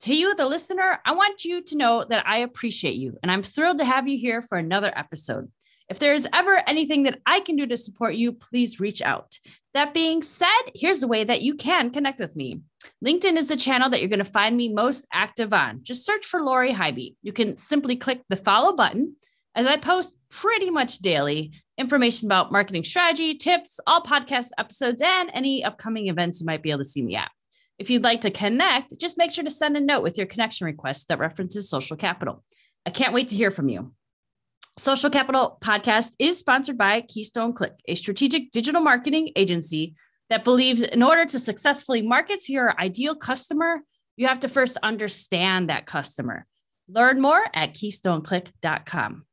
[0.00, 3.42] To you, the listener, I want you to know that I appreciate you and I'm
[3.42, 5.50] thrilled to have you here for another episode.
[5.88, 9.38] If there is ever anything that I can do to support you, please reach out.
[9.72, 12.60] That being said, here's the way that you can connect with me.
[13.04, 15.80] LinkedIn is the channel that you're going to find me most active on.
[15.82, 17.16] Just search for Lori Highby.
[17.22, 19.16] You can simply click the follow button
[19.54, 25.30] as I post pretty much daily information about marketing strategy, tips, all podcast episodes, and
[25.32, 27.30] any upcoming events you might be able to see me at.
[27.78, 30.64] If you'd like to connect, just make sure to send a note with your connection
[30.64, 32.42] request that references social capital.
[32.86, 33.92] I can't wait to hear from you.
[34.78, 39.94] Social Capital Podcast is sponsored by Keystone Click, a strategic digital marketing agency
[40.28, 43.82] that believes in order to successfully market to your ideal customer,
[44.16, 46.46] you have to first understand that customer.
[46.88, 49.24] Learn more at keystoneclick.com.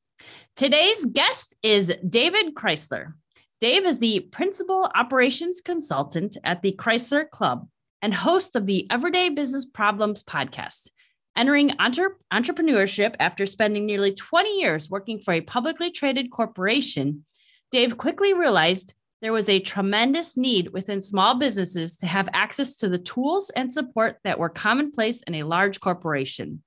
[0.56, 3.14] Today's guest is David Crysler.
[3.60, 7.68] Dave is the principal operations consultant at the Crysler Club,
[8.04, 10.90] and host of the Everyday Business Problems podcast.
[11.38, 17.26] Entering entre- entrepreneurship after spending nearly 20 years working for a publicly traded corporation,
[17.72, 22.90] Dave quickly realized there was a tremendous need within small businesses to have access to
[22.90, 26.62] the tools and support that were commonplace in a large corporation.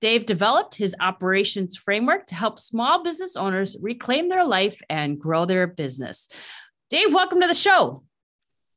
[0.00, 5.44] Dave developed his operations framework to help small business owners reclaim their life and grow
[5.44, 6.26] their business.
[6.88, 8.02] Dave, welcome to the show.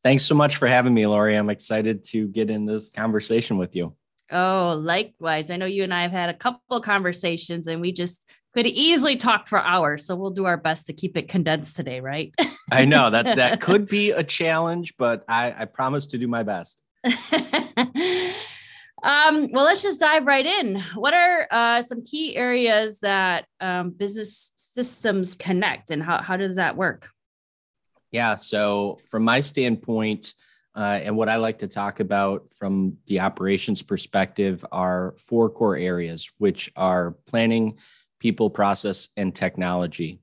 [0.03, 1.35] Thanks so much for having me, Lori.
[1.35, 3.95] I'm excited to get in this conversation with you.
[4.31, 5.49] Oh, likewise.
[5.49, 9.15] I know you and I have had a couple conversations and we just could easily
[9.15, 10.05] talk for hours.
[10.05, 12.33] So we'll do our best to keep it condensed today, right?
[12.71, 16.43] I know that that could be a challenge, but I, I promise to do my
[16.43, 16.81] best.
[19.03, 20.83] um, well, let's just dive right in.
[20.95, 26.57] What are uh, some key areas that um, business systems connect and how, how does
[26.57, 27.09] that work?
[28.13, 28.35] Yeah.
[28.35, 30.35] So, from my standpoint,
[30.75, 35.75] uh, and what I like to talk about from the operations perspective are four core
[35.75, 37.79] areas, which are planning,
[38.19, 40.19] people, process, and technology.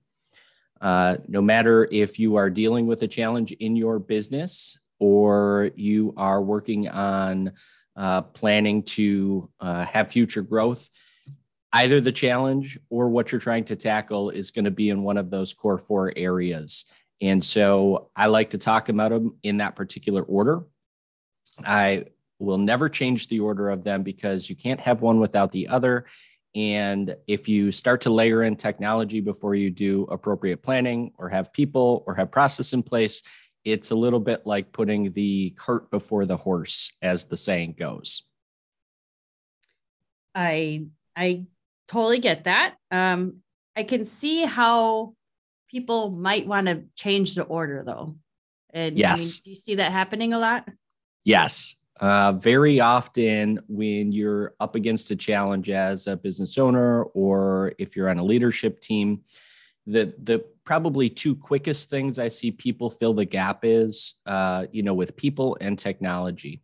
[0.81, 6.15] Uh, no matter if you are dealing with a challenge in your business or you
[6.17, 7.53] are working on
[7.97, 10.89] uh, planning to uh, have future growth,
[11.73, 15.17] either the challenge or what you're trying to tackle is going to be in one
[15.17, 16.87] of those core four areas.
[17.21, 20.63] And so I like to talk about them in that particular order.
[21.65, 22.07] I
[22.39, 26.07] will never change the order of them because you can't have one without the other.
[26.55, 31.53] And if you start to layer in technology before you do appropriate planning or have
[31.53, 33.23] people or have process in place,
[33.65, 38.23] it's a little bit like putting the cart before the horse, as the saying goes.
[40.35, 41.45] I I
[41.87, 42.77] totally get that.
[42.91, 43.43] Um,
[43.77, 45.15] I can see how
[45.71, 48.17] people might want to change the order though.
[48.73, 49.19] And yes.
[49.19, 50.69] I mean, do you see that happening a lot?
[51.25, 51.77] Yes.
[52.01, 57.95] Uh, very often, when you're up against a challenge as a business owner, or if
[57.95, 59.21] you're on a leadership team,
[59.87, 64.83] the the probably two quickest things I see people fill the gap is, uh, you
[64.83, 66.63] know, with people and technology.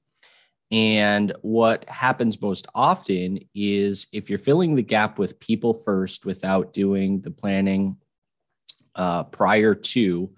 [0.71, 6.73] And what happens most often is if you're filling the gap with people first without
[6.73, 7.99] doing the planning
[8.97, 10.31] uh, prior to.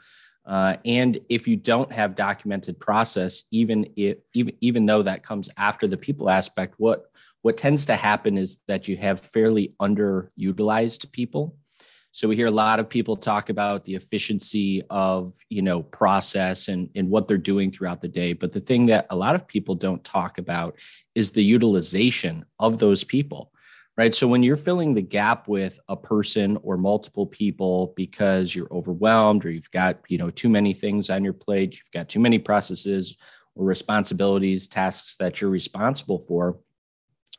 [0.44, 5.50] Uh, and if you don't have documented process, even if even even though that comes
[5.56, 7.10] after the people aspect, what
[7.42, 11.56] what tends to happen is that you have fairly underutilized people.
[12.12, 16.68] So we hear a lot of people talk about the efficiency of you know process
[16.68, 18.32] and and what they're doing throughout the day.
[18.32, 20.78] But the thing that a lot of people don't talk about
[21.14, 23.52] is the utilization of those people
[23.98, 24.14] right?
[24.14, 29.44] So when you're filling the gap with a person or multiple people because you're overwhelmed
[29.44, 32.38] or you've got, you know, too many things on your plate, you've got too many
[32.38, 33.16] processes
[33.56, 36.60] or responsibilities, tasks that you're responsible for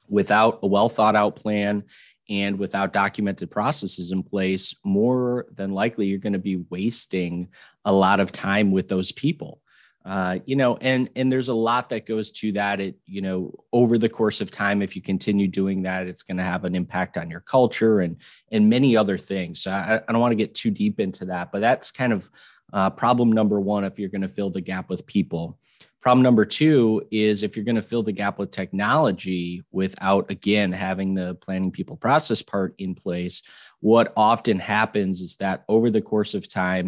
[0.10, 1.86] without a well thought out plan
[2.30, 7.48] and without documented processes in place, more than likely you're going to be wasting
[7.86, 9.62] a lot of time with those people
[10.10, 12.80] uh, you know, and and there's a lot that goes to that.
[12.80, 13.40] It you know
[13.72, 16.76] over the course of time, if you continue doing that, it's going to have an
[16.76, 18.18] impact on your culture and
[18.52, 19.62] and many other things.
[19.62, 22.30] So I, I don't want to get too deep into that, but that's kind of
[22.72, 25.58] Uh, problem number one, if you're going to fill the gap with people.
[26.02, 30.72] Problem number two is if you're going to fill the gap with technology without, again,
[30.72, 33.42] having the planning people process part in place,
[33.82, 36.88] what often happens is that over the course of time,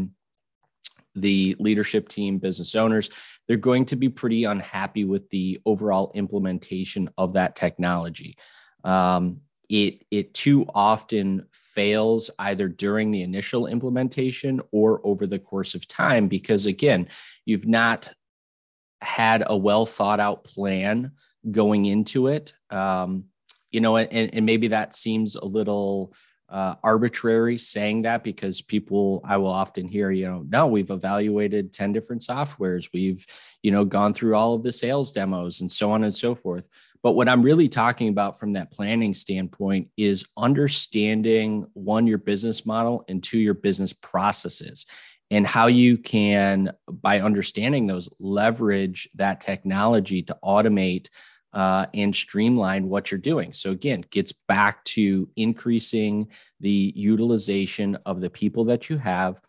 [1.16, 3.10] the leadership team, business owners,
[3.48, 8.38] they're going to be pretty unhappy with the overall implementation of that technology.
[8.84, 9.42] Um,
[9.72, 15.88] it it too often fails either during the initial implementation or over the course of
[15.88, 17.08] time because again
[17.46, 18.14] you've not
[19.02, 21.12] had a well thought out plan
[21.50, 23.24] going into it um,
[23.72, 26.14] you know and, and maybe that seems a little
[26.52, 31.74] uh, arbitrary saying that because people i will often hear you know no we've evaluated
[31.74, 32.90] 10 different softwares.
[32.94, 33.26] We've
[33.62, 36.68] you know gone through all of the sales demos and so on and so forth.
[37.04, 42.64] But what I'm really talking about from that planning standpoint is understanding one, your business
[42.66, 44.86] model, and two, your business processes,
[45.32, 51.08] and how you can, by understanding those, leverage that technology to automate
[51.54, 53.54] uh, and streamline what you're doing.
[53.54, 56.28] So, again, gets back to increasing
[56.60, 59.42] the utilization of the people that you have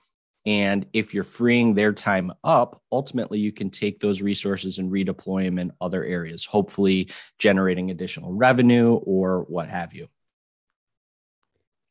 [0.44, 5.44] and if you're freeing their time up, ultimately you can take those resources and redeploy
[5.44, 10.08] them in other areas, hopefully generating additional revenue or what have you.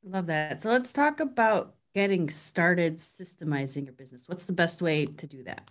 [0.04, 0.62] Love that.
[0.62, 4.28] So let's talk about getting started systemizing your business.
[4.28, 5.69] What's the best way to do that?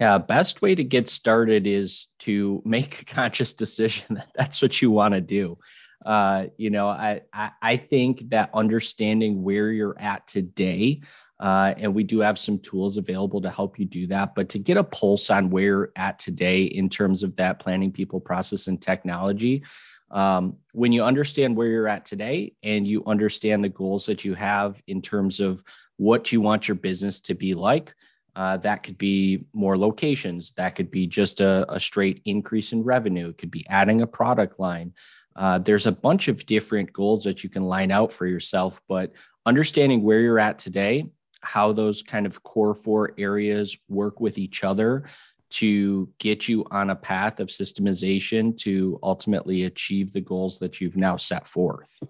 [0.00, 4.80] Yeah, best way to get started is to make a conscious decision that that's what
[4.80, 5.58] you want to do.
[6.06, 11.00] Uh, you know, I, I I think that understanding where you're at today
[11.40, 14.34] uh, and we do have some tools available to help you do that.
[14.34, 17.92] But to get a pulse on where you're at today in terms of that planning,
[17.92, 19.64] people, process, and technology,
[20.10, 24.34] um, when you understand where you're at today and you understand the goals that you
[24.34, 25.62] have in terms of
[25.96, 27.94] what you want your business to be like,
[28.38, 30.52] uh, that could be more locations.
[30.52, 33.30] That could be just a, a, straight increase in revenue.
[33.30, 34.92] It could be adding a product line.
[35.34, 39.12] Uh, there's a bunch of different goals that you can line out for yourself, but
[39.44, 44.62] understanding where you're at today how those kind of core four areas work with each
[44.64, 45.04] other
[45.50, 50.96] to get you on a path of systemization to ultimately achieve the goals that you've
[50.96, 52.02] now set forth.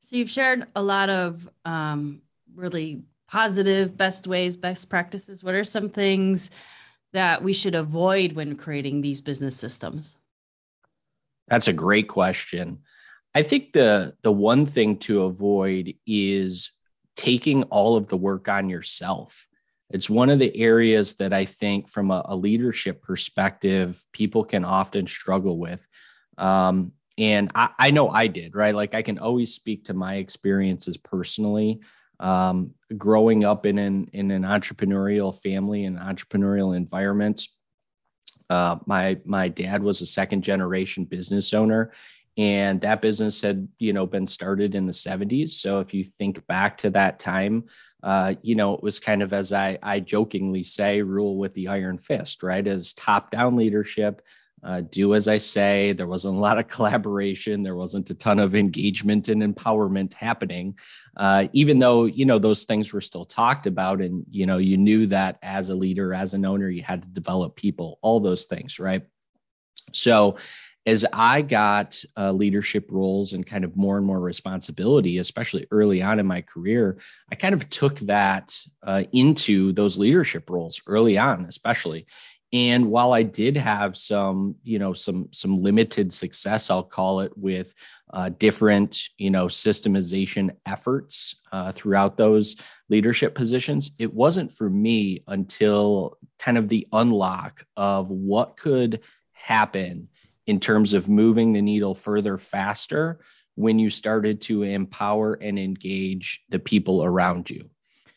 [0.00, 2.22] So, you've shared a lot of um,
[2.54, 3.02] really
[3.32, 5.42] positive, best ways, best practices.
[5.42, 6.50] What are some things
[7.14, 10.18] that we should avoid when creating these business systems?
[11.48, 12.80] That's a great question.
[13.34, 16.72] I think the the one thing to avoid is
[17.16, 19.46] taking all of the work on yourself.
[19.88, 24.66] It's one of the areas that I think, from a, a leadership perspective, people can
[24.66, 25.86] often struggle with.
[26.36, 28.74] Um, and I, I, know I did, right?
[28.74, 31.80] Like I can always speak to my experiences personally.
[32.20, 37.46] Um, growing up in an in an entrepreneurial family and entrepreneurial environment,
[38.48, 41.92] uh, my my dad was a second generation business owner,
[42.36, 46.46] and that business had you know been started in the 70s so if you think
[46.46, 47.64] back to that time
[48.02, 51.68] uh, you know it was kind of as i i jokingly say rule with the
[51.68, 52.66] iron fist right?
[52.66, 54.22] As top down leadership
[54.62, 55.92] uh, do as i say.
[55.92, 57.62] There wasn't a lot of collaboration.
[57.62, 60.78] There wasn't a ton of engagement and empowerment happening.
[61.16, 64.76] Uh, even though you know those things were still talked about and you know you
[64.76, 68.46] knew that as a leader as an owner you had to develop people all those
[68.46, 69.02] things right?
[69.92, 70.36] So
[70.84, 76.02] as I got uh, leadership roles and kind of more and more responsibility, especially early
[76.02, 76.98] on in my career,
[77.30, 82.06] I kind of took that uh, into those leadership roles early on, especially.
[82.52, 87.32] And while I did have some, you know, some some limited success, I'll call it,
[87.36, 87.74] with
[88.12, 92.56] uh, different, you know, systemization efforts uh, throughout those
[92.90, 99.00] leadership positions, it wasn't for me until kind of the unlock of what could
[99.32, 100.08] happen
[100.46, 103.20] in terms of moving the needle further faster
[103.54, 107.70] when you started to empower and engage the people around you.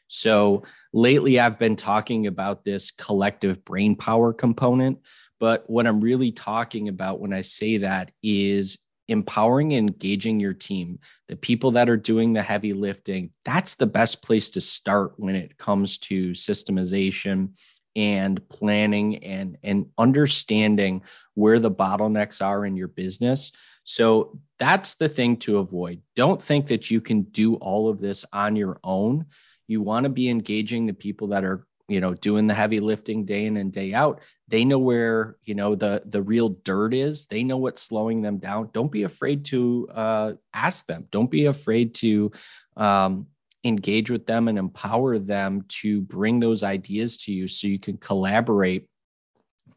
[0.08, 5.00] So lately, I've been talking about this collective brain power component.
[5.40, 10.54] But what I'm really talking about when I say that is empowering and engaging your
[10.54, 13.32] team, the people that are doing the heavy lifting.
[13.44, 17.50] That's the best place to start when it comes to systemization
[17.96, 21.02] and planning and and understanding
[21.34, 23.52] where the bottlenecks are in your business
[23.84, 28.26] so that's the thing to avoid don't think that you can do all of this
[28.34, 29.26] on your own
[29.68, 33.26] you want to be engaging the people that are you know doing the heavy lifting
[33.26, 34.22] day in and day out.
[34.48, 37.28] They know where you know the the real dirt is.
[37.28, 38.70] They know what's slowing them down.
[38.74, 41.08] Don't be afraid to uh, ask them.
[41.12, 42.32] Don't be afraid to
[42.76, 43.28] um,
[43.64, 47.98] engage with them and empower them to bring those ideas to you so you can
[47.98, 48.88] collaborate.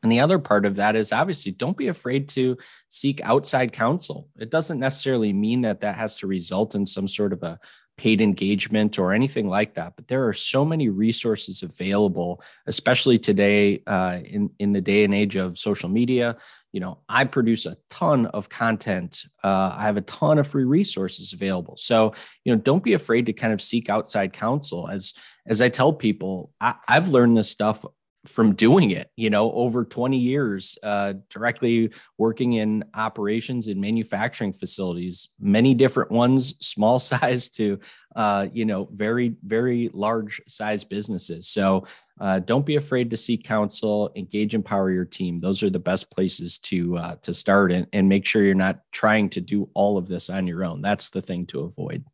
[0.03, 2.57] And the other part of that is obviously don't be afraid to
[2.89, 4.29] seek outside counsel.
[4.39, 7.59] It doesn't necessarily mean that that has to result in some sort of a
[7.99, 9.95] paid engagement or anything like that.
[9.97, 15.15] But there are so many resources available, especially today uh, in in the day and
[15.15, 16.37] age of social media.
[16.73, 19.25] You know, I produce a ton of content.
[19.43, 21.77] Uh, I have a ton of free resources available.
[21.77, 22.15] So
[22.45, 24.89] you know, don't be afraid to kind of seek outside counsel.
[24.89, 25.13] As
[25.47, 27.85] as I tell people, I, I've learned this stuff
[28.29, 34.53] from doing it you know over 20 years uh, directly working in operations and manufacturing
[34.53, 37.79] facilities many different ones small size to
[38.19, 41.49] uh, you know very very large size businesses.
[41.49, 41.87] So
[42.21, 45.41] uh, don't be afraid to seek counsel engage empower your team.
[45.41, 48.81] Those are the best places to uh, to start and, and make sure you're not
[48.91, 50.83] trying to do all of this on your own.
[50.83, 52.05] That's the thing to avoid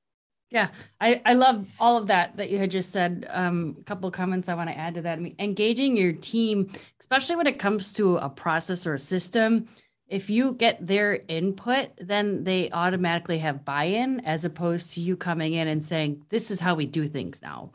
[0.51, 0.69] yeah,
[1.01, 3.27] I, I love all of that that you had just said.
[3.31, 5.19] Um, a couple of comments I want to add to that.
[5.19, 6.71] I mean, engaging your team,
[7.01, 9.69] especially when it comes to a process or a system,
[10.07, 15.55] if you get their input, then they automatically have buy-in as opposed to you coming
[15.55, 17.73] in and saying, "This is how we do things now."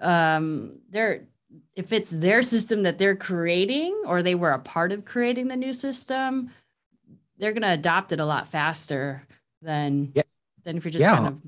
[0.00, 1.24] Um, they're
[1.74, 5.56] if it's their system that they're creating or they were a part of creating the
[5.56, 6.50] new system,
[7.38, 9.22] they're going to adopt it a lot faster
[9.62, 10.22] than yeah.
[10.64, 11.14] than if you're just yeah.
[11.14, 11.38] kind of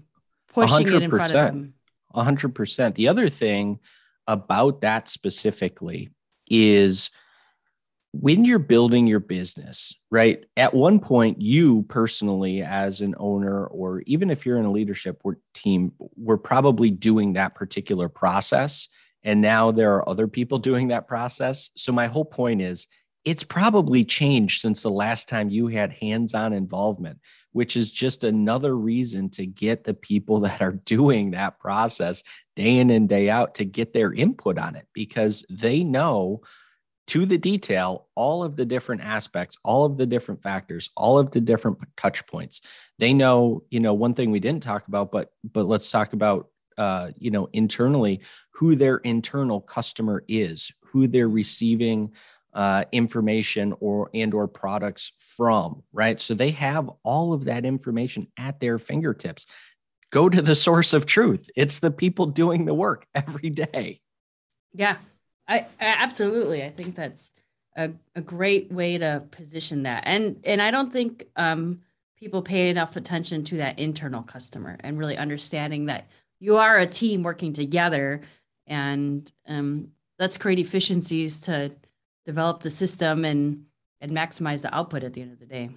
[0.50, 1.74] pushing 100%, it in front of them.
[2.14, 2.94] hundred percent.
[2.94, 3.80] The other thing
[4.26, 6.10] about that specifically
[6.48, 7.10] is
[8.12, 10.44] when you're building your business, right?
[10.56, 15.22] At one point, you personally, as an owner, or even if you're in a leadership
[15.54, 18.88] team, we're probably doing that particular process.
[19.22, 21.70] And now there are other people doing that process.
[21.76, 22.88] So, my whole point is
[23.24, 27.20] it's probably changed since the last time you had hands on involvement,
[27.52, 32.22] which is just another reason to get the people that are doing that process
[32.56, 36.40] day in and day out to get their input on it because they know
[37.06, 41.32] to the detail all of the different aspects all of the different factors all of
[41.32, 42.60] the different touch points.
[42.98, 46.48] They know you know one thing we didn't talk about but but let's talk about
[46.78, 48.20] uh, you know internally
[48.52, 52.12] who their internal customer is who they're receiving
[52.52, 56.20] uh, information or and or products from right?
[56.20, 59.46] So they have all of that information at their fingertips.
[60.10, 61.48] Go to the source of truth.
[61.54, 64.00] It's the people doing the work every day.
[64.72, 64.96] Yeah
[65.50, 66.62] i, I absolutely.
[66.62, 67.32] I think that's
[67.76, 70.04] a, a great way to position that.
[70.06, 71.80] And and i don't think um,
[72.16, 76.06] people pay enough attention to that internal customer and really understanding that
[76.38, 78.22] you are a team working together
[78.66, 79.88] and um,
[80.18, 81.72] let's create efficiencies to
[82.26, 83.64] develop the system and
[84.00, 85.70] and maximize the output at the end of the day.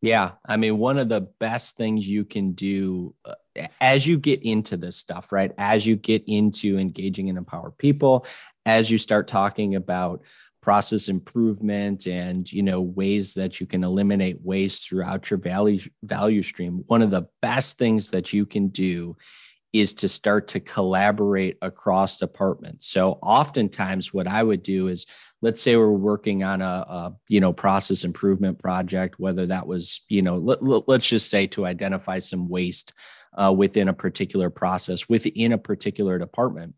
[0.00, 3.34] Yeah, I mean, one of the best things you can do uh,
[3.80, 5.52] as you get into this stuff, right?
[5.58, 8.26] As you get into engaging and empower people,
[8.66, 10.24] as you start talking about
[10.60, 16.42] process improvement and you know ways that you can eliminate waste throughout your value value
[16.42, 19.16] stream, one of the best things that you can do
[19.72, 22.86] is to start to collaborate across departments.
[22.88, 25.06] So oftentimes what I would do is
[25.42, 30.02] let's say we're working on a, a you know process improvement project whether that was
[30.08, 32.92] you know let, us just say to identify some waste
[33.36, 36.74] uh, within a particular process within a particular department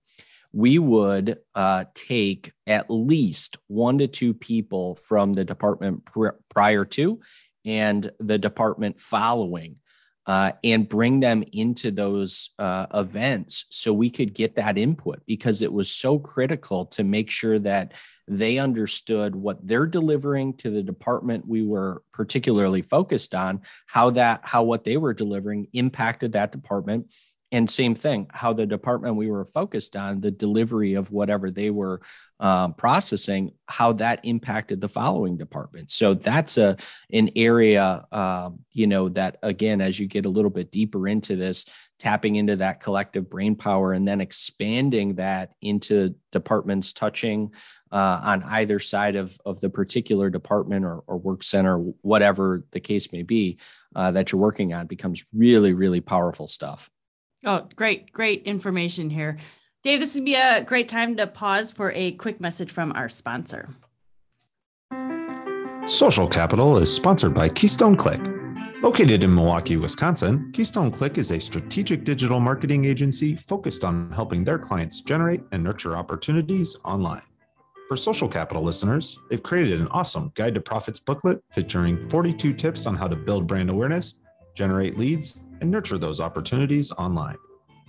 [0.52, 6.84] we would uh, take at least one to two people from the department pr- prior
[6.84, 7.20] to
[7.64, 9.76] and the department following
[10.26, 15.61] uh, and bring them into those uh, events so we could get that input because
[15.61, 17.93] it was so critical to make sure that
[18.26, 24.40] they understood what they're delivering to the department we were particularly focused on how that
[24.45, 27.12] how what they were delivering impacted that department.
[27.52, 31.71] And same thing how the department we were focused on the delivery of whatever they
[31.71, 32.00] were
[32.44, 36.76] um, processing how that impacted the following department so that's a
[37.10, 41.36] an area um, you know that again as you get a little bit deeper into
[41.36, 41.64] this
[41.98, 47.50] tapping into that collective brain power and then expanding that into departments touching
[47.90, 52.80] uh, on either side of, of the particular department or, or work center whatever the
[52.80, 53.58] case may be
[53.96, 56.90] uh, that you're working on becomes really really powerful stuff
[57.46, 59.36] Oh, great, great information here.
[59.84, 63.06] Dave, this would be a great time to pause for a quick message from our
[63.06, 63.68] sponsor.
[65.86, 68.20] Social Capital is sponsored by Keystone Click.
[68.80, 74.42] Located in Milwaukee, Wisconsin, Keystone Click is a strategic digital marketing agency focused on helping
[74.42, 77.22] their clients generate and nurture opportunities online.
[77.86, 82.86] For Social Capital listeners, they've created an awesome Guide to Profits booklet featuring 42 tips
[82.86, 84.14] on how to build brand awareness,
[84.54, 87.36] generate leads, and nurture those opportunities online.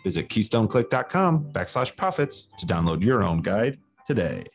[0.06, 4.46] Visit keystoneclick.com backslash profits to download your own guide today.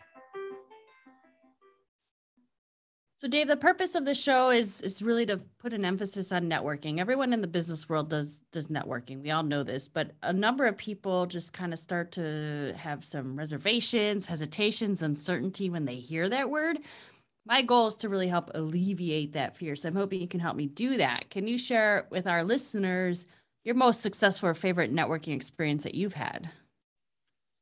[3.16, 6.48] So, Dave, the purpose of the show is is really to put an emphasis on
[6.48, 7.00] networking.
[7.00, 9.22] Everyone in the business world does does networking.
[9.22, 13.04] We all know this, but a number of people just kind of start to have
[13.04, 16.78] some reservations, hesitations, uncertainty when they hear that word.
[17.44, 19.74] My goal is to really help alleviate that fear.
[19.74, 21.28] So I'm hoping you can help me do that.
[21.28, 23.26] Can you share with our listeners
[23.64, 26.50] your most successful or favorite networking experience that you've had?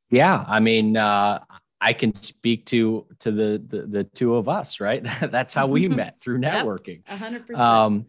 [0.09, 1.39] Yeah, I mean, uh,
[1.81, 5.03] I can speak to to the the, the two of us, right?
[5.21, 7.07] That's how we met through networking.
[7.07, 7.59] hundred percent.
[7.59, 8.05] Um,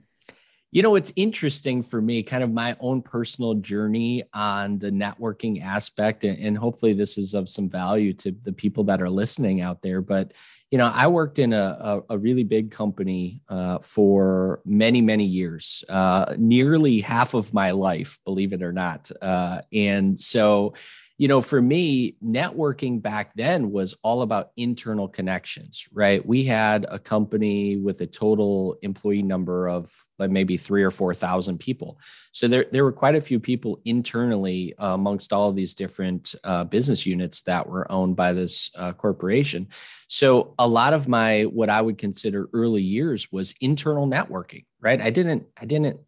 [0.72, 5.62] you know, it's interesting for me, kind of my own personal journey on the networking
[5.64, 9.82] aspect, and, hopefully this is of some value to the people that are listening out
[9.82, 10.02] there.
[10.02, 10.32] But
[10.70, 15.24] you know, I worked in a, a, a really big company uh, for many, many
[15.24, 19.10] years, uh, nearly half of my life, believe it or not.
[19.20, 20.74] Uh, and so,
[21.20, 26.24] you know, for me, networking back then was all about internal connections, right?
[26.24, 31.58] We had a company with a total employee number of like maybe three or 4,000
[31.58, 32.00] people.
[32.32, 36.34] So there, there were quite a few people internally uh, amongst all of these different
[36.42, 39.68] uh, business units that were owned by this uh, corporation.
[40.08, 44.98] So a lot of my, what I would consider early years was internal networking, right?
[44.98, 46.00] I didn't, I didn't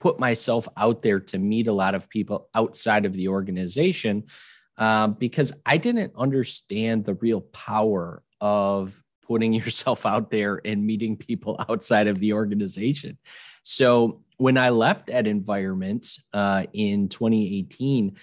[0.00, 4.24] put myself out there to meet a lot of people outside of the organization
[4.76, 11.16] um, because I didn't understand the real power of putting yourself out there and meeting
[11.16, 13.18] people outside of the organization.
[13.62, 18.16] So when I left that environment uh, in 2018,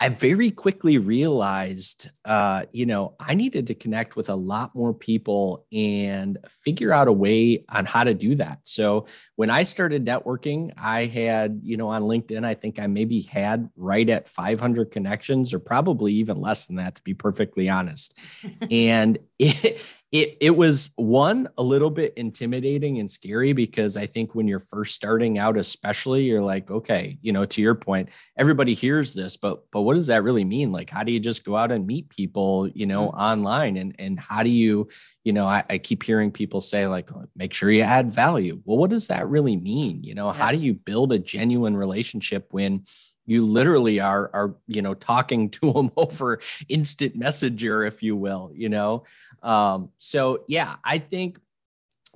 [0.00, 4.94] I very quickly realized, uh, you know, I needed to connect with a lot more
[4.94, 8.60] people and figure out a way on how to do that.
[8.62, 13.22] So when I started networking, I had, you know, on LinkedIn, I think I maybe
[13.22, 18.16] had right at 500 connections or probably even less than that, to be perfectly honest.
[18.70, 24.34] and it, it it was one a little bit intimidating and scary because I think
[24.34, 28.72] when you're first starting out, especially, you're like, okay, you know, to your point, everybody
[28.72, 30.72] hears this, but but what does that really mean?
[30.72, 33.20] Like, how do you just go out and meet people, you know, mm-hmm.
[33.20, 34.88] online, and and how do you,
[35.24, 38.62] you know, I, I, keep hearing people say like, make sure you add value.
[38.64, 40.04] Well, what does that really mean?
[40.04, 40.38] You know, yeah.
[40.38, 42.84] how do you build a genuine relationship when
[43.28, 48.50] you literally are are you know talking to them over instant messenger if you will
[48.54, 49.04] you know
[49.42, 51.38] um, so yeah, I think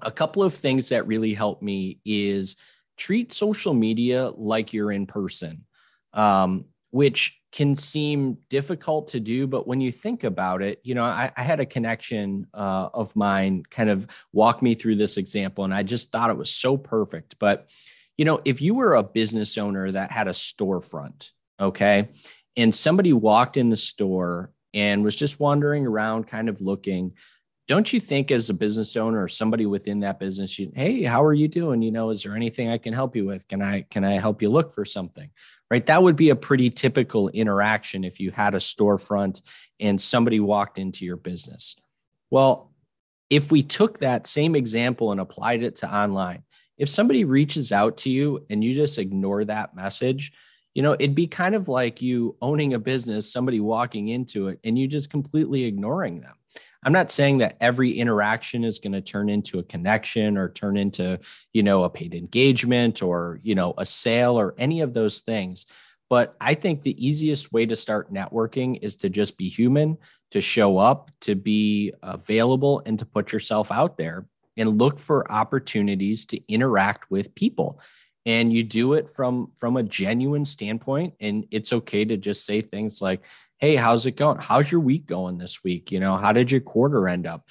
[0.00, 2.56] a couple of things that really help me is
[2.96, 5.64] treat social media like you're in person,
[6.12, 11.04] um, which can seem difficult to do, but when you think about it, you know,
[11.04, 15.64] I, I had a connection uh, of mine kind of walk me through this example,
[15.64, 17.38] and I just thought it was so perfect.
[17.38, 17.68] But
[18.16, 21.30] you know, if you were a business owner that had a storefront,
[21.60, 22.08] okay,
[22.56, 27.12] and somebody walked in the store and was just wandering around, kind of looking.
[27.68, 31.22] Don't you think, as a business owner or somebody within that business, you, hey, how
[31.22, 31.80] are you doing?
[31.80, 33.46] You know, is there anything I can help you with?
[33.48, 35.30] Can I can I help you look for something?
[35.70, 35.86] Right.
[35.86, 39.40] That would be a pretty typical interaction if you had a storefront
[39.80, 41.76] and somebody walked into your business.
[42.30, 42.72] Well,
[43.30, 46.42] if we took that same example and applied it to online,
[46.76, 50.32] if somebody reaches out to you and you just ignore that message,
[50.74, 54.58] you know it'd be kind of like you owning a business somebody walking into it
[54.64, 56.34] and you just completely ignoring them.
[56.84, 60.76] I'm not saying that every interaction is going to turn into a connection or turn
[60.76, 61.20] into
[61.52, 65.66] you know a paid engagement or you know a sale or any of those things.
[66.10, 69.96] But i think the easiest way to start networking is to just be human
[70.32, 75.30] to show up to be available and to put yourself out there and look for
[75.30, 77.80] opportunities to interact with people
[78.24, 82.62] and you do it from from a genuine standpoint and it's okay to just say
[82.62, 83.22] things like
[83.58, 84.38] hey how's it going?
[84.38, 85.92] How's your week going this week?
[85.92, 87.48] You know how did your quarter end up?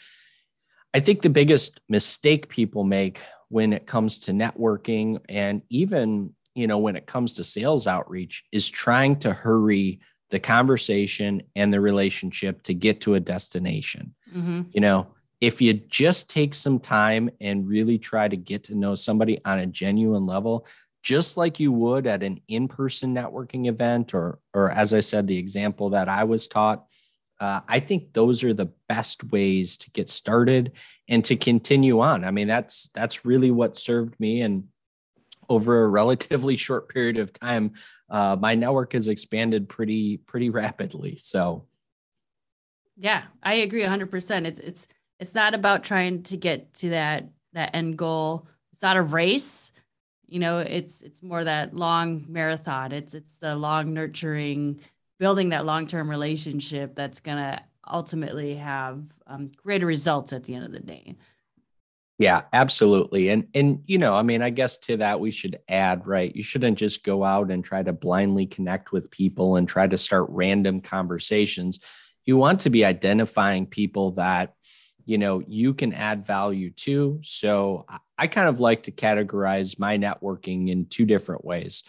[0.93, 6.67] I think the biggest mistake people make when it comes to networking and even you
[6.67, 11.81] know when it comes to sales outreach is trying to hurry the conversation and the
[11.81, 14.15] relationship to get to a destination.
[14.33, 14.61] Mm-hmm.
[14.71, 15.07] you know
[15.41, 19.57] if you just take some time and really try to get to know somebody on
[19.57, 20.67] a genuine level,
[21.01, 25.37] just like you would at an in-person networking event, or or as I said, the
[25.37, 26.85] example that I was taught,
[27.39, 30.73] uh, I think those are the best ways to get started
[31.07, 32.23] and to continue on.
[32.23, 34.65] I mean, that's that's really what served me, and
[35.49, 37.73] over a relatively short period of time,
[38.11, 41.15] uh, my network has expanded pretty pretty rapidly.
[41.15, 41.65] So,
[42.95, 44.11] yeah, I agree 100.
[44.11, 44.87] percent It's it's
[45.21, 48.47] it's not about trying to get to that that end goal.
[48.73, 49.71] It's not a race.
[50.27, 52.91] You know, it's it's more that long marathon.
[52.91, 54.81] It's it's the long nurturing,
[55.19, 60.65] building that long term relationship that's gonna ultimately have um, greater results at the end
[60.65, 61.15] of the day.
[62.17, 63.29] Yeah, absolutely.
[63.29, 66.35] And and you know, I mean, I guess to that we should add, right?
[66.35, 69.97] You shouldn't just go out and try to blindly connect with people and try to
[69.99, 71.79] start random conversations.
[72.25, 74.55] You want to be identifying people that
[75.05, 77.19] you know you can add value to.
[77.23, 77.85] So
[78.17, 81.83] I kind of like to categorize my networking in two different ways.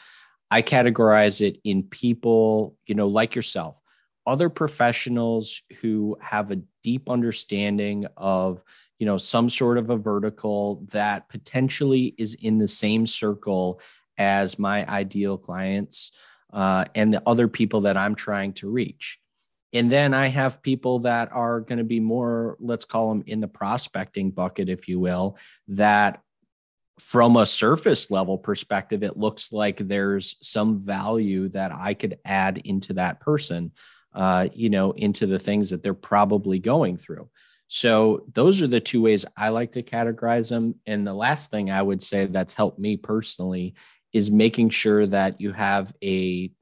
[0.51, 3.81] I categorize it in people, you know, like yourself,
[4.27, 8.63] other professionals who have a deep understanding of
[8.99, 13.81] you know some sort of a vertical that potentially is in the same circle
[14.19, 16.13] as my ideal clients
[16.53, 19.19] uh, and the other people that i'm trying to reach
[19.73, 23.41] and then i have people that are going to be more let's call them in
[23.41, 25.37] the prospecting bucket if you will
[25.69, 26.21] that
[26.99, 32.59] from a surface level perspective it looks like there's some value that i could add
[32.59, 33.73] into that person
[34.15, 37.29] uh, you know into the things that they're probably going through
[37.75, 40.75] so those are the two ways I like to categorize them.
[40.87, 43.77] And the last thing I would say that's helped me personally
[44.13, 46.53] is making sure that you have a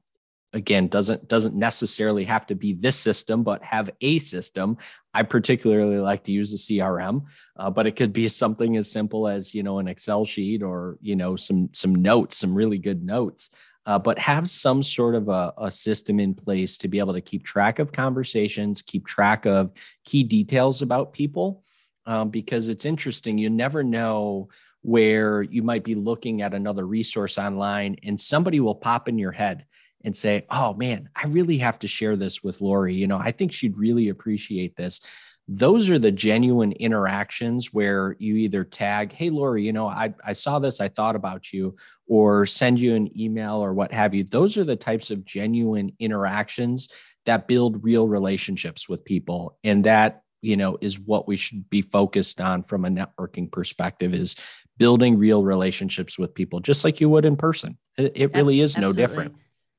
[0.53, 4.77] again doesn't doesn't necessarily have to be this system but have a system
[5.13, 7.23] i particularly like to use a crm
[7.57, 10.97] uh, but it could be something as simple as you know an excel sheet or
[11.01, 13.49] you know some some notes some really good notes
[13.85, 17.21] uh, but have some sort of a, a, system in place to be able to
[17.21, 19.71] keep track of conversations, keep track of
[20.05, 21.63] key details about people,
[22.05, 23.39] um, because it's interesting.
[23.39, 24.49] You never know
[24.81, 29.31] where you might be looking at another resource online and somebody will pop in your
[29.31, 29.65] head
[30.03, 32.95] and say, Oh man, I really have to share this with Lori.
[32.95, 35.01] You know, I think she'd really appreciate this
[35.47, 40.31] those are the genuine interactions where you either tag, Hey, Lori, you know, I, I
[40.31, 41.75] saw this, I thought about you,
[42.07, 44.23] or send you an email or what have you.
[44.23, 46.89] Those are the types of genuine interactions
[47.25, 49.57] that build real relationships with people.
[49.63, 54.13] And that, you know, is what we should be focused on from a networking perspective
[54.13, 54.35] is
[54.77, 57.77] building real relationships with people, just like you would in person.
[57.97, 59.01] It, it really is Absolutely.
[59.01, 59.35] no different.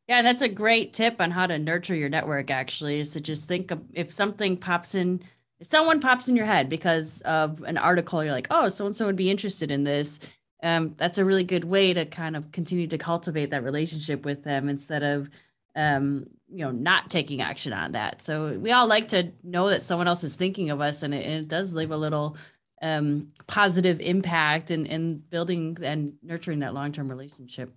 [0.09, 2.51] Yeah, that's a great tip on how to nurture your network.
[2.51, 5.23] Actually, is to just think of if something pops in
[5.61, 8.95] if someone pops in your head because of an article, you're like, oh, so and
[8.95, 10.19] so would be interested in this.
[10.63, 14.43] Um, that's a really good way to kind of continue to cultivate that relationship with
[14.45, 15.31] them instead of
[15.77, 18.25] um, you know not taking action on that.
[18.25, 21.25] So we all like to know that someone else is thinking of us, and it,
[21.25, 22.37] and it does leave a little
[22.83, 27.73] um, positive impact in, in building and nurturing that long term relationship.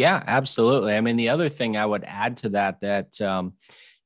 [0.00, 0.94] Yeah, absolutely.
[0.94, 3.52] I mean, the other thing I would add to that that um,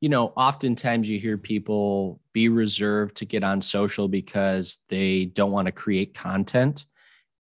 [0.01, 5.53] you know, oftentimes you hear people be reserved to get on social because they don't
[5.53, 6.85] want to create content.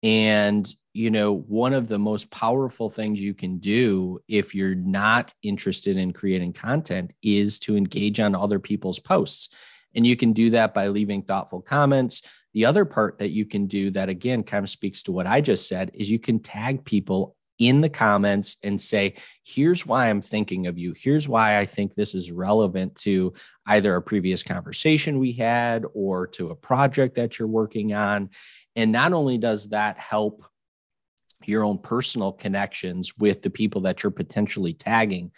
[0.05, 5.35] And, you know, one of the most powerful things you can do if you're not
[5.43, 9.49] interested in creating content is to engage on other people's posts.
[9.97, 12.23] And you can do that by leaving thoughtful comments.
[12.53, 15.41] The other part that you can do that, again, kind of speaks to what I
[15.41, 19.15] just said, is you can tag people in the comments and say,
[19.45, 20.93] here's why I'm thinking of you.
[20.97, 23.33] Here's why I think this is relevant to
[23.67, 28.31] either a previous conversation we had or to a project that you're working on.
[28.75, 30.45] And not only does that help
[31.45, 35.31] your own personal connections with the people that you're potentially tagging,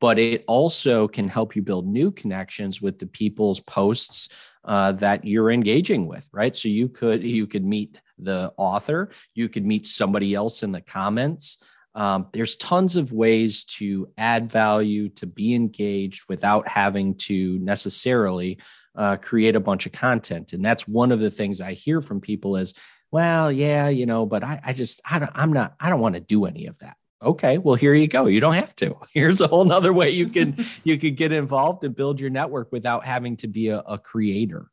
[0.00, 4.28] but it also can help you build new connections with the people's posts
[4.64, 9.10] uh, that you're engaging with right so you could you could meet the author.
[9.34, 11.58] You could meet somebody else in the comments.
[11.94, 18.58] Um, there's tons of ways to add value to be engaged without having to necessarily
[18.96, 20.52] uh, create a bunch of content.
[20.52, 22.74] And that's one of the things i hear from people is
[23.10, 26.14] well yeah you know but i, I just I don't, i'm not i don't want
[26.14, 26.96] to do any of that.
[27.22, 28.26] Okay well here you go.
[28.26, 28.96] You don't have to.
[29.12, 32.72] Here's a whole nother way you can you could get involved and build your network
[32.72, 34.70] without having to be a, a creator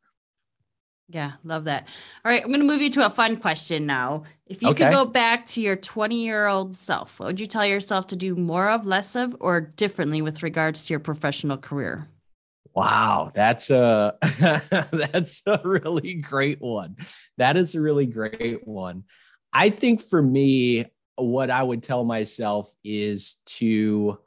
[1.12, 1.88] yeah love that.
[2.24, 4.24] All right i'm going to move you to a fun question now.
[4.46, 4.84] If you okay.
[4.84, 8.16] could go back to your 20 year old self what would you tell yourself to
[8.16, 12.08] do more of less of or differently with regards to your professional career?
[12.74, 14.16] Wow that's a
[14.92, 16.96] that's a really great one.
[17.38, 19.04] That is a really great one.
[19.52, 24.18] I think for me what I would tell myself is to,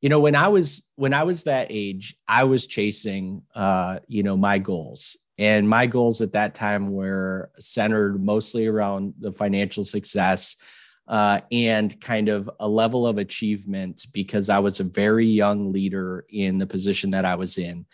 [0.00, 4.22] you know, when I was when I was that age, I was chasing, uh, you
[4.22, 9.84] know, my goals, and my goals at that time were centered mostly around the financial
[9.84, 10.56] success.
[11.08, 16.24] Uh, and kind of a level of achievement because I was a very young leader
[16.30, 17.86] in the position that I was in.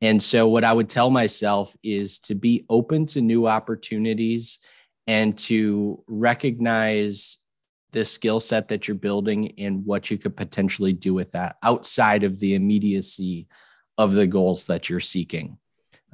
[0.00, 4.58] And so, what I would tell myself is to be open to new opportunities
[5.06, 7.38] and to recognize
[7.92, 12.22] the skill set that you're building and what you could potentially do with that outside
[12.22, 13.48] of the immediacy
[13.96, 15.58] of the goals that you're seeking.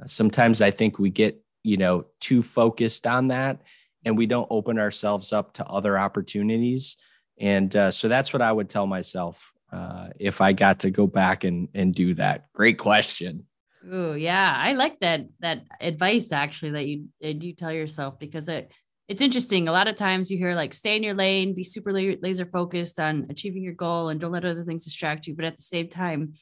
[0.05, 3.61] Sometimes I think we get, you know, too focused on that
[4.03, 6.97] and we don't open ourselves up to other opportunities.
[7.39, 11.07] And uh, so that's what I would tell myself uh, if I got to go
[11.07, 12.45] back and, and do that.
[12.53, 13.45] Great question.
[13.91, 18.47] Oh yeah, I like that that advice actually that you that you tell yourself because
[18.47, 18.73] it
[19.07, 19.67] it's interesting.
[19.67, 22.99] A lot of times you hear like stay in your lane, be super laser focused
[22.99, 25.35] on achieving your goal, and don't let other things distract you.
[25.35, 26.33] But at the same time,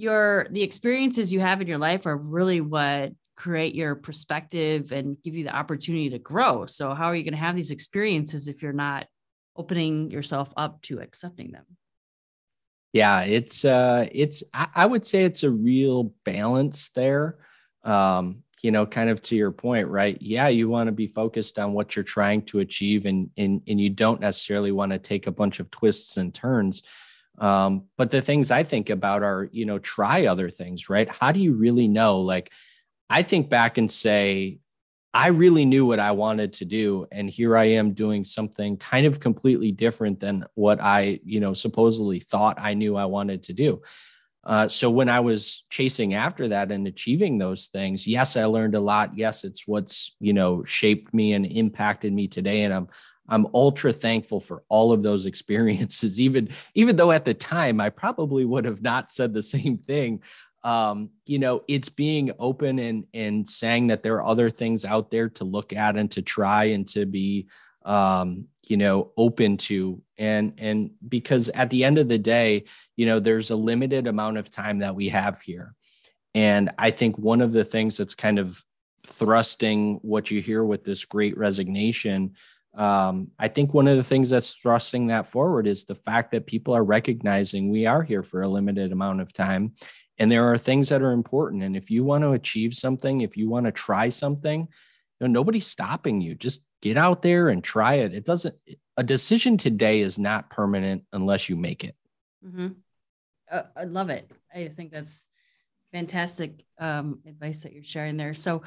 [0.00, 5.16] your the experiences you have in your life are really what create your perspective and
[5.22, 6.66] give you the opportunity to grow.
[6.66, 9.06] So how are you going to have these experiences if you're not
[9.56, 11.64] opening yourself up to accepting them?
[12.92, 17.38] Yeah, it's uh it's I, I would say it's a real balance there.
[17.84, 20.20] Um, you know, kind of to your point, right?
[20.20, 23.80] Yeah, you want to be focused on what you're trying to achieve and and and
[23.80, 26.82] you don't necessarily want to take a bunch of twists and turns.
[27.40, 31.08] Um, but the things I think about are, you know, try other things, right?
[31.08, 32.20] How do you really know?
[32.20, 32.52] Like,
[33.08, 34.60] I think back and say,
[35.12, 37.06] I really knew what I wanted to do.
[37.10, 41.54] And here I am doing something kind of completely different than what I, you know,
[41.54, 43.82] supposedly thought I knew I wanted to do.
[44.44, 48.74] Uh, so when I was chasing after that and achieving those things, yes, I learned
[48.74, 49.16] a lot.
[49.16, 52.62] Yes, it's what's, you know, shaped me and impacted me today.
[52.62, 52.88] And I'm,
[53.30, 57.88] I'm ultra thankful for all of those experiences, even, even though at the time I
[57.88, 60.22] probably would have not said the same thing
[60.62, 65.10] um, you know, it's being open and and saying that there are other things out
[65.10, 67.46] there to look at and to try and to be
[67.84, 72.64] um, you know, open to and and because at the end of the day,
[72.96, 75.74] you know, there's a limited amount of time that we have here.
[76.34, 78.62] And I think one of the things that's kind of
[79.06, 82.36] thrusting what you hear with this great resignation
[82.80, 86.46] um, I think one of the things that's thrusting that forward is the fact that
[86.46, 89.74] people are recognizing we are here for a limited amount of time.
[90.18, 91.62] And there are things that are important.
[91.62, 94.60] And if you want to achieve something if you want to try something
[95.20, 96.34] you know, nobody's stopping you.
[96.34, 98.14] Just get out there and try it.
[98.14, 98.54] It doesn't
[98.96, 101.94] a decision today is not permanent unless you make it.
[102.46, 102.68] Mm-hmm.
[103.50, 104.30] uh, i love it.
[104.54, 105.26] I think that's
[105.92, 108.32] fantastic um, advice that you're sharing there.
[108.32, 108.62] So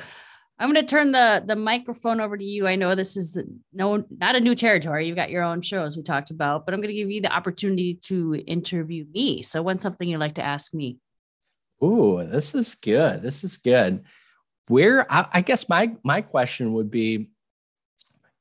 [0.60, 3.38] i'm going to turn the the microphone over to you i know this is
[3.74, 6.80] no not a new territory you've got your own shows we talked about but i'm
[6.80, 10.44] going to give you the opportunity to interview me so what's something you'd like to
[10.44, 10.98] ask me
[11.84, 13.22] Ooh, this is good.
[13.22, 14.04] This is good.
[14.68, 17.30] Where I, I guess my my question would be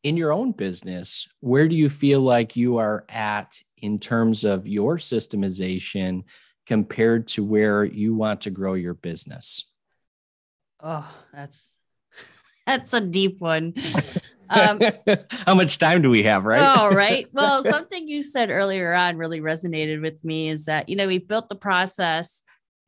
[0.05, 4.67] in your own business, where do you feel like you are at in terms of
[4.67, 6.23] your systemization
[6.67, 9.69] compared to where you want to grow your business?
[10.81, 11.72] Oh, that's
[12.67, 13.75] that's a deep one.
[14.55, 14.83] Um,
[15.47, 16.61] How much time do we have, right?
[16.77, 17.27] oh, right.
[17.33, 21.27] Well, something you said earlier on really resonated with me is that, you know, we've
[21.27, 22.43] built the process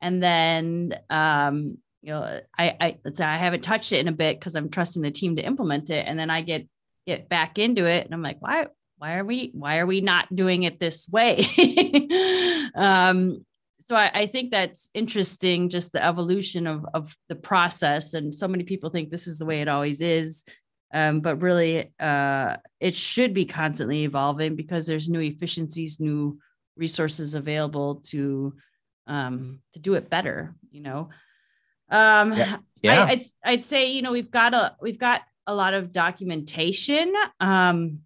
[0.05, 4.11] and then um, you know I, I let's say I haven't touched it in a
[4.13, 6.67] bit because I'm trusting the team to implement it, and then I get
[7.07, 10.33] get back into it, and I'm like, why why are we why are we not
[10.33, 11.43] doing it this way?
[12.75, 13.45] um,
[13.85, 18.47] so I, I, think that's interesting, just the evolution of of the process, and so
[18.47, 20.43] many people think this is the way it always is.
[20.91, 26.39] Um, but really, uh, it should be constantly evolving because there's new efficiencies, new
[26.75, 28.55] resources available to
[29.05, 31.09] um, to do it better, you know.
[31.89, 32.57] Um, yeah.
[32.81, 33.03] yeah.
[33.03, 37.13] I, would I'd say, you know, we've got a, we've got a lot of documentation.
[37.39, 37.99] Um,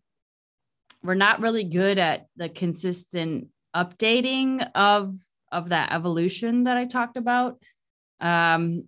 [1.03, 5.15] we're not really good at the consistent updating of,
[5.51, 7.59] of that evolution that I talked about.
[8.19, 8.85] Um,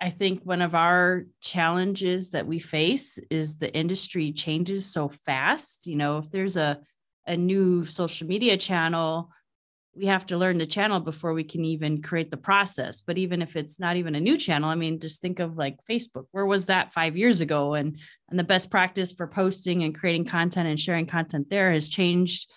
[0.00, 5.86] I think one of our challenges that we face is the industry changes so fast.
[5.86, 6.80] You know, if there's a,
[7.26, 9.30] a new social media channel,
[9.94, 13.02] we have to learn the channel before we can even create the process.
[13.02, 15.84] But even if it's not even a new channel, I mean, just think of like
[15.84, 16.26] Facebook.
[16.30, 17.74] Where was that five years ago?
[17.74, 17.98] And
[18.30, 22.50] and the best practice for posting and creating content and sharing content there has changed.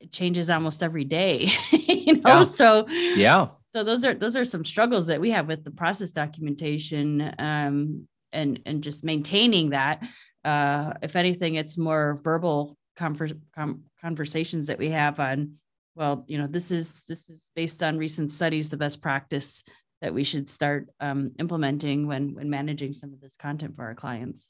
[0.00, 1.48] It changes almost every day.
[1.70, 2.42] you know, yeah.
[2.42, 3.48] so yeah.
[3.72, 8.08] So those are those are some struggles that we have with the process documentation um,
[8.32, 10.02] and and just maintaining that.
[10.44, 15.56] Uh, if anything, it's more verbal conver- com- conversations that we have on
[15.94, 19.62] well, you know, this is this is based on recent studies, the best practice
[20.00, 23.94] that we should start um, implementing when when managing some of this content for our
[23.94, 24.48] clients.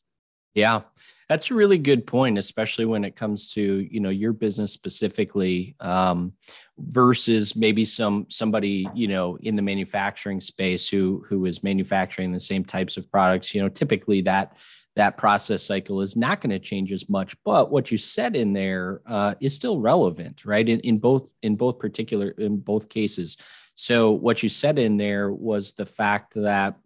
[0.55, 0.83] Yeah,
[1.29, 5.77] that's a really good point, especially when it comes to you know your business specifically
[5.81, 6.33] um,
[6.79, 12.41] versus maybe some somebody you know in the manufacturing space who who is manufacturing the
[12.41, 13.55] same types of products.
[13.55, 14.57] You know, typically that
[14.97, 18.53] that process cycle is not going to change as much but what you said in
[18.53, 23.37] there uh, is still relevant right in, in both in both particular in both cases
[23.77, 26.77] so what you said in there was the fact that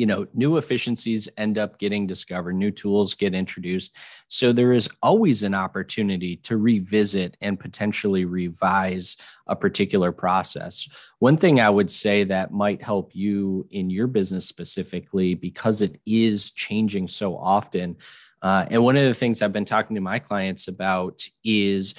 [0.00, 3.94] you know new efficiencies end up getting discovered new tools get introduced.
[4.28, 10.88] So there is always an opportunity to revisit and potentially revise a particular process.
[11.18, 16.00] One thing i would say that might help you in your business specifically because it
[16.06, 17.96] is changing so often
[18.42, 21.94] uh, and one of the things i've been talking to my clients about is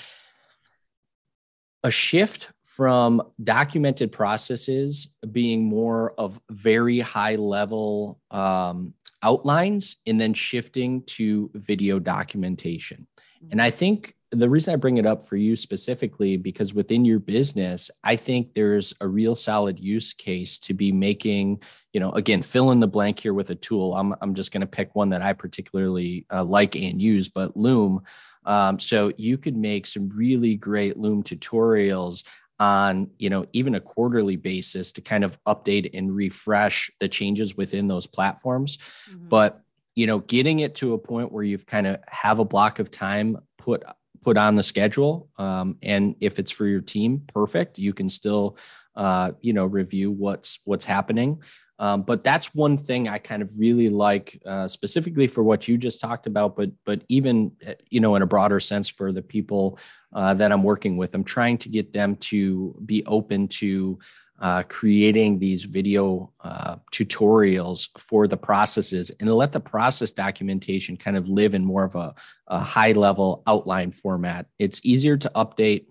[1.83, 2.49] a shift
[2.81, 11.51] from documented processes being more of very high level um, outlines and then shifting to
[11.53, 13.05] video documentation.
[13.51, 17.19] And I think the reason I bring it up for you specifically, because within your
[17.19, 21.61] business, I think there's a real solid use case to be making,
[21.93, 23.93] you know, again, fill in the blank here with a tool.
[23.95, 27.55] I'm, I'm just going to pick one that I particularly uh, like and use, but
[27.55, 28.01] Loom.
[28.43, 32.23] Um, so you could make some really great Loom tutorials
[32.61, 37.57] on you know even a quarterly basis to kind of update and refresh the changes
[37.57, 38.77] within those platforms.
[39.09, 39.29] Mm-hmm.
[39.29, 39.61] but
[39.95, 42.91] you know getting it to a point where you've kind of have a block of
[42.91, 43.83] time put
[44.21, 47.79] put on the schedule um, and if it's for your team perfect.
[47.79, 48.57] You can still
[48.95, 51.41] uh, you know review what's what's happening
[51.81, 55.79] um, but that's one thing I kind of really like, uh, specifically for what you
[55.79, 59.23] just talked about, but but even uh, you know in a broader sense for the
[59.23, 59.79] people
[60.13, 61.15] uh, that I'm working with.
[61.15, 63.97] I'm trying to get them to be open to
[64.39, 71.17] uh, creating these video uh, tutorials for the processes and let the process documentation kind
[71.17, 72.13] of live in more of a,
[72.45, 74.45] a high level outline format.
[74.59, 75.85] It's easier to update.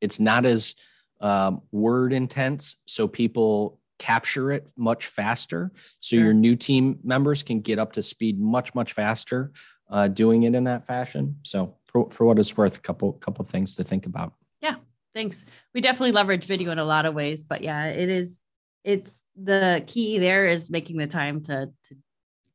[0.00, 0.74] It's not as
[1.20, 5.72] um, word intense, so people capture it much faster.
[6.00, 6.26] So sure.
[6.26, 9.50] your new team members can get up to speed much much faster
[9.90, 11.38] uh, doing it in that fashion.
[11.42, 14.34] So for, for what it's worth, a couple couple things to think about.
[14.60, 14.76] Yeah,
[15.14, 15.46] thanks.
[15.72, 18.40] We definitely leverage video in a lot of ways, but yeah, it is.
[18.84, 21.96] It's the key there is making the time to to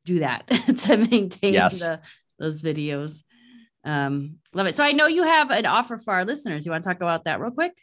[0.05, 1.79] do that to maintain yes.
[1.79, 1.99] the
[2.38, 3.23] those videos.
[3.83, 4.75] Um, love it.
[4.75, 6.67] So I know you have an offer for our listeners.
[6.67, 7.73] You want to talk about that real quick?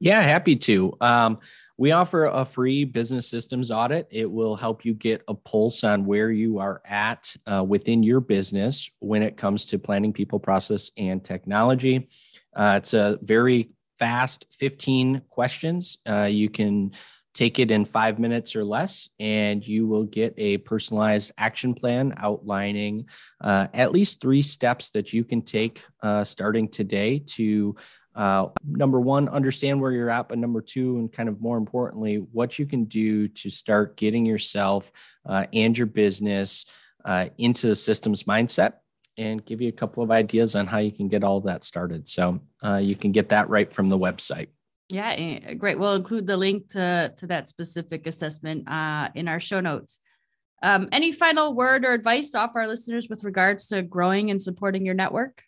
[0.00, 0.96] Yeah, happy to.
[1.00, 1.38] Um,
[1.76, 4.06] we offer a free business systems audit.
[4.10, 8.20] It will help you get a pulse on where you are at uh, within your
[8.20, 12.08] business when it comes to planning people, process, and technology.
[12.54, 15.98] Uh, it's a very fast 15 questions.
[16.08, 16.92] Uh, you can
[17.34, 22.14] take it in five minutes or less, and you will get a personalized action plan
[22.16, 23.08] outlining
[23.40, 27.74] uh, at least three steps that you can take uh, starting today to
[28.14, 32.16] uh, number one, understand where you're at, but number two, and kind of more importantly,
[32.32, 34.92] what you can do to start getting yourself
[35.26, 36.66] uh, and your business
[37.04, 38.74] uh, into the systems mindset
[39.16, 42.08] and give you a couple of ideas on how you can get all that started.
[42.08, 44.48] So uh, you can get that right from the website.
[44.88, 45.78] Yeah, eh, great.
[45.78, 49.98] We'll include the link to, to that specific assessment uh, in our show notes.
[50.62, 54.40] Um, any final word or advice to offer our listeners with regards to growing and
[54.40, 55.42] supporting your network?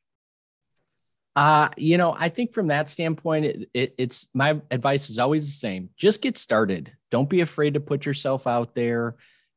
[1.36, 5.44] Uh, you know, I think from that standpoint, it, it, it's my advice is always
[5.44, 5.90] the same.
[5.98, 6.92] Just get started.
[7.10, 9.16] Don't be afraid to put yourself out there.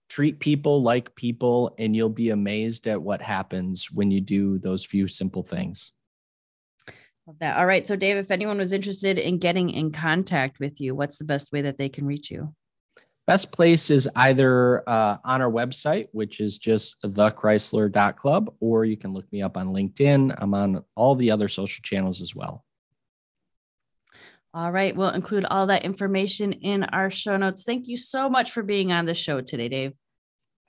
[0.09, 4.85] Treat people like people, and you'll be amazed at what happens when you do those
[4.85, 5.93] few simple things.
[7.25, 7.57] Love that.
[7.57, 7.87] All right.
[7.87, 11.53] So, Dave, if anyone was interested in getting in contact with you, what's the best
[11.53, 12.53] way that they can reach you?
[13.29, 18.97] Best place is either uh, on our website, which is just the thecrysler.club, or you
[18.97, 20.33] can look me up on LinkedIn.
[20.35, 22.65] I'm on all the other social channels as well.
[24.51, 24.95] All right.
[24.95, 27.65] We'll include all that information in our show notes.
[27.65, 29.93] Thank you so much for being on the show today, Dave.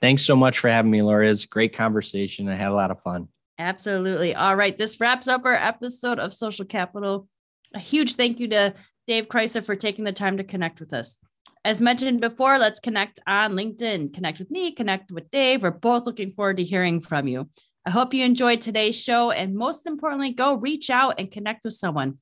[0.03, 1.31] Thanks so much for having me, Lori.
[1.31, 2.47] It's a great conversation.
[2.47, 3.29] I had a lot of fun.
[3.59, 4.35] Absolutely.
[4.35, 4.77] All right.
[4.77, 7.27] This wraps up our episode of Social Capital.
[7.75, 8.75] A huge thank you to
[9.07, 11.19] Dave Crysler for taking the time to connect with us.
[11.63, 14.15] As mentioned before, let's connect on LinkedIn.
[14.15, 15.63] Connect with me, connect with Dave.
[15.63, 17.51] We're both looking forward to hearing from you.
[17.85, 19.31] I hope you enjoyed today's show.
[19.31, 22.17] And most importantly, go reach out and connect with someone.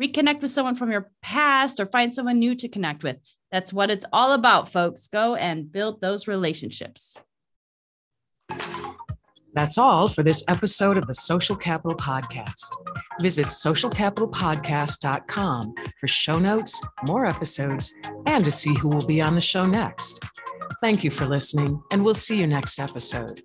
[0.00, 3.16] Reconnect with someone from your past or find someone new to connect with.
[3.50, 5.08] That's what it's all about, folks.
[5.08, 7.16] Go and build those relationships.
[9.54, 12.70] That's all for this episode of the Social Capital Podcast.
[13.20, 17.92] Visit socialcapitalpodcast.com for show notes, more episodes,
[18.26, 20.22] and to see who will be on the show next.
[20.80, 23.42] Thank you for listening, and we'll see you next episode.